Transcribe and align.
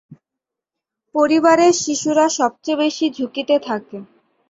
পরিবারের 1.15 1.73
শিশুরা 1.81 2.25
সবচেয়ে 2.37 2.79
বেশি 2.83 3.05
ঝুঁকিতে 3.17 3.55
থাকে। 3.67 3.97